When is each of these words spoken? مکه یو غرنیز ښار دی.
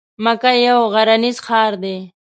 مکه 0.23 0.51
یو 0.67 0.79
غرنیز 0.93 1.37
ښار 1.45 1.73
دی. 1.83 1.97